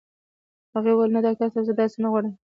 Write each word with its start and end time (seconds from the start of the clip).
هغې 0.73 0.91
وويل 0.93 1.11
نه 1.15 1.19
ډاکټر 1.25 1.47
صاحب 1.53 1.65
زه 1.67 1.73
داسې 1.79 1.97
نه 2.03 2.07
غواړم. 2.11 2.33